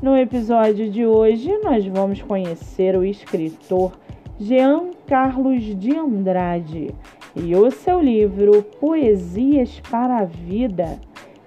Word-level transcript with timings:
No 0.00 0.16
episódio 0.16 0.88
de 0.88 1.04
hoje, 1.04 1.58
nós 1.58 1.84
vamos 1.84 2.22
conhecer 2.22 2.96
o 2.96 3.04
escritor 3.04 3.98
Jean 4.38 4.90
Carlos 5.08 5.76
de 5.76 5.92
Andrade 5.92 6.94
e 7.34 7.56
o 7.56 7.68
seu 7.72 8.00
livro 8.00 8.62
Poesias 8.62 9.80
para 9.90 10.18
a 10.18 10.24
Vida. 10.24 11.00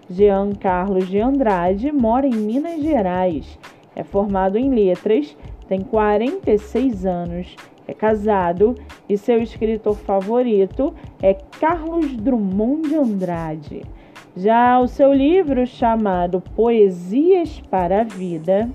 Jean 0.10 0.52
Carlos 0.52 1.08
de 1.08 1.18
Andrade 1.22 1.94
mora 1.94 2.27
em 2.27 2.34
Minas 2.34 2.82
Gerais, 2.82 3.58
é 3.96 4.04
formado 4.04 4.58
em 4.58 4.70
letras, 4.70 5.38
tem 5.70 5.80
46 5.80 7.05
anos, 7.05 7.55
é 7.88 7.94
casado 7.94 8.76
e 9.08 9.18
seu 9.18 9.41
escritor 9.41 9.96
favorito 9.96 10.94
é 11.22 11.34
Carlos 11.34 12.18
Drummond 12.18 12.90
de 12.90 12.96
Andrade. 12.96 13.82
Já 14.35 14.80
o 14.80 14.88
seu 14.88 15.13
livro 15.13 15.67
chamado 15.67 16.40
Poesias 16.55 17.59
para 17.70 17.99
a 17.99 18.03
Vida, 18.05 18.70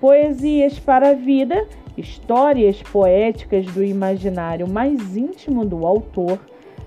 Poesias 0.00 0.78
para 0.78 1.10
a 1.10 1.14
Vida, 1.14 1.66
histórias 1.98 2.80
poéticas 2.80 3.66
do 3.66 3.82
imaginário 3.82 4.70
mais 4.70 5.16
íntimo 5.16 5.64
do 5.64 5.84
autor, 5.84 6.38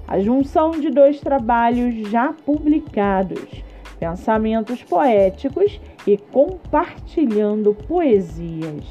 a 0.08 0.18
junção 0.22 0.72
de 0.72 0.90
dois 0.90 1.20
trabalhos 1.20 2.10
já 2.10 2.32
publicados, 2.32 3.62
pensamentos 4.00 4.82
poéticos 4.82 5.82
e 6.08 6.16
compartilhando 6.16 7.74
poesias. 7.74 8.86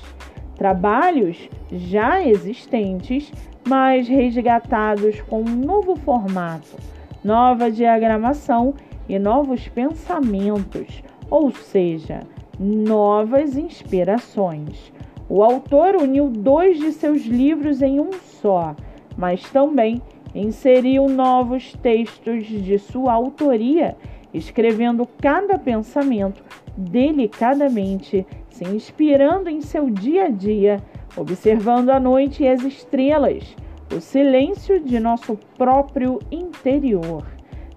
Trabalhos 0.57 1.49
já 1.73 2.23
existentes, 2.23 3.33
mas 3.67 4.07
resgatados 4.07 5.23
com 5.23 5.41
um 5.41 5.57
novo 5.57 5.97
formato 5.97 6.77
nova 7.25 7.71
diagramação 7.71 8.75
e 9.09 9.19
novos 9.19 9.67
pensamentos, 9.67 11.03
ou 11.31 11.51
seja, 11.51 12.21
novas 12.61 13.57
inspirações. 13.57 14.93
O 15.29 15.43
autor 15.43 15.97
uniu 15.97 16.29
dois 16.29 16.79
de 16.79 16.93
seus 16.93 17.23
livros 17.23 17.81
em 17.81 17.99
um 17.99 18.13
só, 18.13 18.77
mas 19.17 19.49
também 19.51 20.03
inseriu 20.35 21.09
novos 21.09 21.73
textos 21.83 22.47
de 22.47 22.79
sua 22.79 23.15
autoria, 23.15 23.97
escrevendo 24.33 25.09
cada 25.21 25.59
pensamento 25.59 26.43
delicadamente, 26.77 28.27
se 28.51 28.65
inspirando 28.65 29.49
em 29.49 29.61
seu 29.61 29.89
dia 29.89 30.25
a 30.25 30.29
dia, 30.29 30.83
observando 31.17 31.91
a 31.91 32.01
noite 32.01 32.43
e 32.43 32.49
as 32.49 32.63
estrelas 32.63 33.57
o 33.93 34.01
silêncio 34.01 34.81
de 34.81 34.99
nosso 35.01 35.39
próprio 35.57 36.19
interior. 36.31 37.25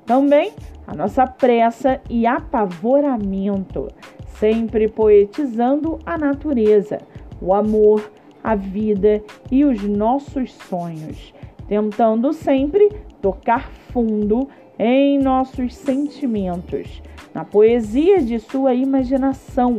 Também 0.06 0.54
a 0.86 0.96
nossa 0.96 1.28
pressa 1.28 2.00
e 2.10 2.26
apavoramento, 2.26 3.88
sempre 4.40 4.88
poetizando 4.88 6.00
a 6.06 6.18
natureza, 6.18 7.00
o 7.42 7.54
amor, 7.54 8.12
a 8.44 8.56
vida 8.56 9.22
e 9.52 9.66
os 9.66 9.84
nossos 9.84 10.54
sonhos, 10.54 11.34
tentando 11.68 12.32
sempre 12.32 12.90
tocar 13.22 13.70
fundo 13.92 14.48
em 14.80 15.20
nossos 15.20 15.76
sentimentos. 15.76 17.02
Na 17.34 17.44
poesia 17.44 18.22
de 18.22 18.40
sua 18.40 18.74
imaginação, 18.74 19.78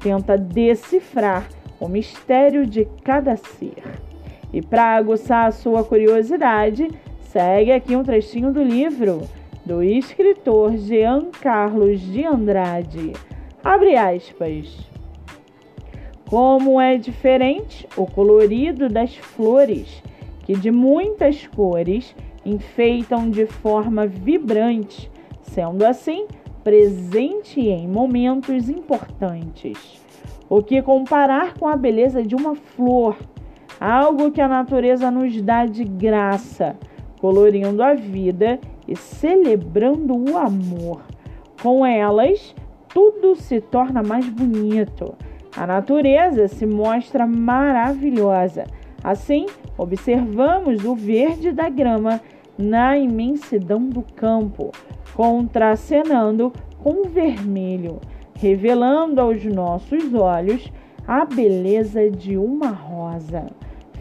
tenta 0.00 0.36
decifrar 0.36 1.48
o 1.78 1.88
mistério 1.88 2.66
de 2.66 2.86
cada 3.04 3.36
ser. 3.36 4.07
E 4.52 4.62
para 4.62 4.96
aguçar 4.96 5.46
a 5.46 5.52
sua 5.52 5.84
curiosidade, 5.84 6.88
segue 7.20 7.72
aqui 7.72 7.94
um 7.94 8.02
trechinho 8.02 8.52
do 8.52 8.62
livro 8.62 9.22
do 9.64 9.82
escritor 9.82 10.76
Jean 10.78 11.26
Carlos 11.42 12.00
de 12.00 12.24
Andrade. 12.24 13.12
Abre 13.62 13.96
aspas. 13.96 14.78
Como 16.30 16.80
é 16.80 16.96
diferente 16.96 17.86
o 17.96 18.06
colorido 18.06 18.88
das 18.88 19.14
flores, 19.16 20.02
que 20.44 20.54
de 20.54 20.70
muitas 20.70 21.46
cores 21.46 22.14
enfeitam 22.44 23.30
de 23.30 23.44
forma 23.44 24.06
vibrante, 24.06 25.10
sendo 25.42 25.84
assim 25.84 26.26
presente 26.64 27.60
em 27.60 27.86
momentos 27.86 28.68
importantes. 28.68 30.02
O 30.48 30.62
que 30.62 30.80
comparar 30.80 31.54
com 31.54 31.68
a 31.68 31.76
beleza 31.76 32.22
de 32.22 32.34
uma 32.34 32.54
flor 32.54 33.16
algo 33.80 34.30
que 34.30 34.40
a 34.40 34.48
natureza 34.48 35.10
nos 35.10 35.40
dá 35.40 35.66
de 35.66 35.84
graça, 35.84 36.76
colorindo 37.20 37.82
a 37.82 37.94
vida 37.94 38.58
e 38.86 38.96
celebrando 38.96 40.16
o 40.16 40.36
amor. 40.36 41.02
Com 41.62 41.84
elas, 41.84 42.54
tudo 42.88 43.34
se 43.36 43.60
torna 43.60 44.02
mais 44.02 44.28
bonito. 44.28 45.14
A 45.56 45.66
natureza 45.66 46.48
se 46.48 46.64
mostra 46.66 47.26
maravilhosa. 47.26 48.64
Assim, 49.02 49.46
observamos 49.76 50.84
o 50.84 50.94
verde 50.94 51.52
da 51.52 51.68
grama 51.68 52.20
na 52.56 52.98
imensidão 52.98 53.88
do 53.88 54.02
campo, 54.02 54.72
contracenando 55.14 56.52
com 56.82 57.02
o 57.02 57.08
vermelho, 57.08 58.00
revelando 58.34 59.20
aos 59.20 59.44
nossos 59.44 60.12
olhos 60.14 60.72
a 61.06 61.24
beleza 61.24 62.10
de 62.10 62.36
uma 62.36 62.70
rosa. 62.70 63.46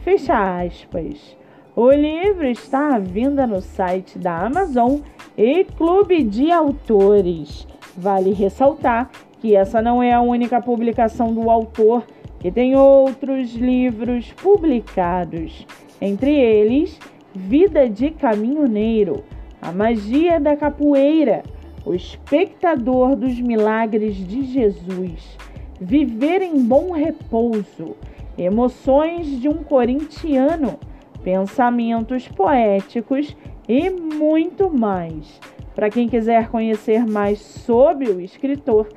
Fecha 0.08 0.62
aspas. 0.62 1.36
O 1.76 1.92
livro 1.92 2.48
está 2.48 2.96
à 2.96 2.98
venda 2.98 3.46
no 3.46 3.60
site 3.60 4.18
da 4.18 4.38
Amazon 4.38 5.00
e 5.38 5.66
Clube 5.66 6.24
de 6.24 6.50
Autores. 6.50 7.68
Vale 7.98 8.32
ressaltar 8.32 9.12
que 9.42 9.54
essa 9.54 9.82
não 9.82 10.02
é 10.02 10.14
a 10.14 10.22
única 10.22 10.62
publicação 10.62 11.34
do 11.34 11.50
autor, 11.50 12.08
que 12.40 12.50
tem 12.50 12.74
outros 12.74 13.54
livros 13.54 14.32
publicados, 14.32 15.68
entre 16.00 16.34
eles 16.34 16.98
Vida 17.36 17.90
de 17.90 18.10
Caminhoneiro, 18.12 19.26
A 19.62 19.74
Magia 19.74 20.40
da 20.40 20.56
Capoeira, 20.56 21.44
O 21.86 21.94
Espectador 21.94 23.14
dos 23.14 23.38
Milagres 23.42 24.16
de 24.16 24.44
Jesus, 24.46 25.38
Viver 25.82 26.42
em 26.42 26.64
Bom 26.64 26.94
Repouso 26.94 27.98
emoções 28.38 29.28
de 29.42 29.50
um 29.50 29.64
corintiano, 29.64 30.80
pensamentos 31.24 32.28
poéticos 32.28 33.36
e 33.68 33.90
muito 33.90 34.70
mais. 34.70 35.40
Para 35.76 35.90
quem 35.90 36.08
quiser 36.08 36.50
conhecer 36.50 37.06
mais 37.06 37.40
sobre 37.40 38.10
o 38.10 38.22
escritor 38.22 38.88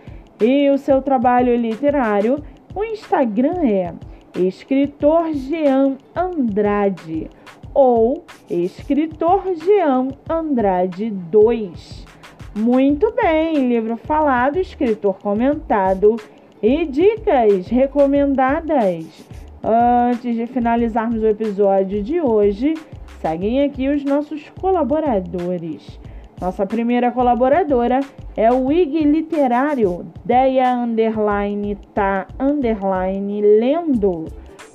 e 0.41 0.71
o 0.71 0.79
seu 0.79 1.03
trabalho 1.03 1.55
literário, 1.57 2.43
o 2.75 2.85
Instagram 2.85 3.63
é 3.65 3.95
Escritor 4.39 5.33
Jean 5.33 5.97
Andrade 6.15 7.29
ou 7.75 8.25
Escritor 8.49 9.43
Jean 9.57 10.09
Andrade 10.29 11.11
2. 11.11 12.07
Muito 12.55 13.13
bem, 13.13 13.69
livro 13.69 13.97
falado, 13.97 14.59
escritor 14.59 15.19
comentado 15.19 16.17
e 16.63 16.85
dicas 16.85 17.69
recomendadas. 17.69 19.27
Antes 19.63 20.37
de 20.37 20.47
finalizarmos 20.47 21.23
o 21.23 21.27
episódio 21.27 22.03
de 22.03 22.21
hoje, 22.21 22.75
seguem 23.21 23.63
aqui 23.63 23.89
os 23.89 24.05
nossos 24.05 24.49
colaboradores. 24.61 25.99
Nossa 26.41 26.65
primeira 26.65 27.11
colaboradora 27.11 28.01
é 28.35 28.51
o 28.51 28.73
IG 28.73 29.05
Literário, 29.05 30.07
Deia 30.25 30.75
Underline 30.75 31.77
Tá 31.95 32.27
Underline 32.39 33.43
Lendo. 33.43 34.25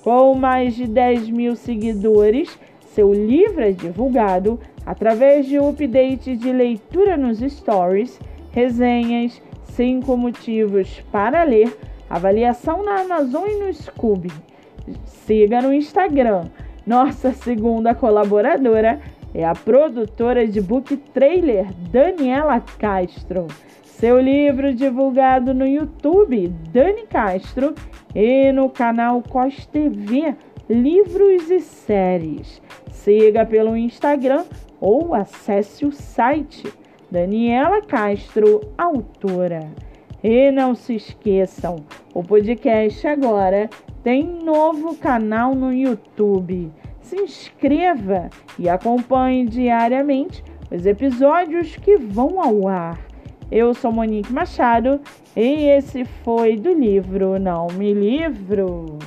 Com 0.04 0.36
mais 0.36 0.76
de 0.76 0.86
10 0.86 1.32
mil 1.32 1.56
seguidores, 1.56 2.60
seu 2.82 3.12
livro 3.12 3.62
é 3.62 3.72
divulgado 3.72 4.60
através 4.86 5.48
de 5.48 5.58
update 5.58 6.36
de 6.38 6.52
leitura 6.52 7.18
nos 7.18 7.40
stories, 7.40 8.20
resenhas, 8.52 9.42
cinco 9.76 10.16
motivos 10.16 11.04
para 11.12 11.44
ler, 11.44 11.78
avaliação 12.10 12.84
na 12.84 13.02
Amazon 13.02 13.46
e 13.48 13.56
no 13.56 13.74
Scooby. 13.74 14.32
Siga 15.06 15.62
no 15.62 15.74
Instagram. 15.74 16.46
Nossa 16.88 17.34
segunda 17.34 17.94
colaboradora 17.94 19.02
é 19.34 19.44
a 19.44 19.54
produtora 19.54 20.48
de 20.48 20.62
book 20.62 20.96
trailer 21.14 21.68
Daniela 21.92 22.62
Castro. 22.80 23.48
Seu 23.84 24.20
livro 24.20 24.74
divulgado 24.74 25.54
no 25.54 25.66
YouTube 25.66 26.48
Dani 26.72 27.06
Castro 27.08 27.74
e 28.14 28.52
no 28.52 28.70
canal 28.70 29.22
COS 29.24 29.66
TV 29.66 30.36
Livros 30.70 31.50
e 31.50 31.60
Séries. 31.60 32.62
Siga 32.92 33.46
pelo 33.46 33.76
Instagram 33.76 34.46
ou 34.80 35.14
acesse 35.14 35.86
o 35.86 35.92
site 35.92 36.72
Daniela 37.16 37.82
Castro, 37.82 38.60
autora. 38.78 39.72
E 40.22 40.52
não 40.52 40.76
se 40.76 40.98
esqueçam, 40.98 41.78
o 42.14 42.22
podcast 42.22 43.08
agora 43.08 43.70
tem 44.04 44.22
novo 44.44 44.98
canal 44.98 45.56
no 45.56 45.72
YouTube. 45.72 46.70
Se 47.00 47.16
inscreva 47.16 48.30
e 48.60 48.68
acompanhe 48.68 49.46
diariamente 49.46 50.44
os 50.70 50.86
episódios 50.86 51.78
que 51.78 51.96
vão 51.96 52.38
ao 52.44 52.68
ar. 52.68 53.00
Eu 53.50 53.74
sou 53.74 53.94
Monique 53.94 54.34
Machado 54.34 55.00
e 55.38 55.70
esse 55.70 56.04
foi 56.04 56.58
do 56.58 56.74
livro 56.74 57.40
Não 57.40 57.68
Me 57.68 57.94
Livro. 57.94 59.00